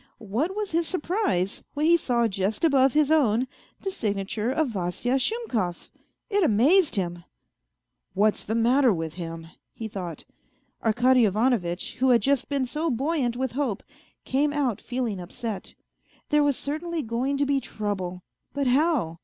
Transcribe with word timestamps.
What 0.17 0.55
was 0.55 0.71
his 0.71 0.87
surprise 0.87 1.63
when 1.75 1.85
he 1.85 1.95
saw 1.95 2.27
just 2.27 2.63
above 2.65 2.93
his 2.93 3.11
own 3.11 3.47
the 3.81 3.91
signa 3.91 4.25
ture 4.25 4.49
of 4.49 4.69
Vasya 4.69 5.19
Shumkov 5.19 5.91
1 6.29 6.39
It 6.39 6.43
amazed 6.43 6.95
him." 6.95 7.23
What's 8.15 8.43
the 8.43 8.55
matter 8.55 8.91
with 8.91 9.13
him?" 9.13 9.45
he 9.75 9.87
thought. 9.87 10.25
Arkady 10.83 11.23
Ivanovitch, 11.25 11.97
who 11.99 12.09
had 12.09 12.23
just 12.23 12.49
been 12.49 12.65
so 12.65 12.89
buoyant 12.89 13.37
with 13.37 13.51
hope, 13.51 13.83
came 14.25 14.51
out 14.51 14.81
feeling 14.81 15.19
upset. 15.19 15.75
There 16.29 16.41
was 16.41 16.57
cer 16.57 16.79
tainly 16.79 17.05
going 17.05 17.37
to 17.37 17.45
be 17.45 17.59
trouble, 17.59 18.23
but 18.55 18.65
how 18.65 19.19